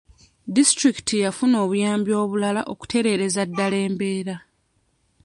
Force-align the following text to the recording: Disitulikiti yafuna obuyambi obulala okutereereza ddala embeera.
Disitulikiti 0.55 1.15
yafuna 1.23 1.55
obuyambi 1.65 2.11
obulala 2.23 2.61
okutereereza 2.73 3.41
ddala 3.49 3.77
embeera. 3.87 4.35